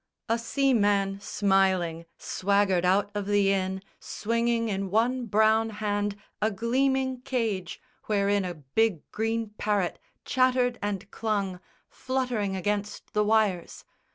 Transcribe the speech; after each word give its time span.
A 0.27 0.39
seaman, 0.39 1.19
smiling, 1.19 2.07
swaggered 2.17 2.85
out 2.85 3.11
of 3.13 3.27
the 3.27 3.53
inn 3.53 3.83
Swinging 3.99 4.67
in 4.67 4.89
one 4.89 5.27
brown 5.27 5.69
hand 5.69 6.17
a 6.41 6.49
gleaming 6.49 7.21
cage 7.21 7.79
Wherein 8.05 8.43
a 8.43 8.55
big 8.55 9.07
green 9.11 9.51
parrot 9.59 9.99
chattered 10.25 10.79
and 10.81 11.11
clung 11.11 11.59
Fluttering 11.87 12.55
against 12.55 13.13
the 13.13 13.23
wires. 13.23 13.85